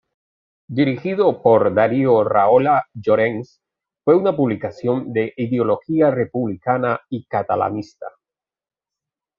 [0.67, 3.61] Dirigido por Darío Rahola Llorens,
[4.03, 8.07] fue una publicación de ideología republicana y catalanista.